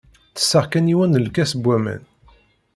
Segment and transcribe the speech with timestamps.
[0.35, 2.03] Tesseɣ kan yiwen n lkas n waman.